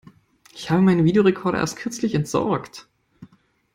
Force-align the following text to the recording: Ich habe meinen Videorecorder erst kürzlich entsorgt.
Ich 0.55 0.71
habe 0.71 0.81
meinen 0.81 1.05
Videorecorder 1.05 1.59
erst 1.59 1.77
kürzlich 1.77 2.15
entsorgt. 2.15 2.87